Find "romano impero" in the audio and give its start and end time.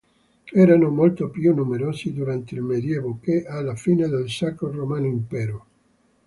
4.71-5.65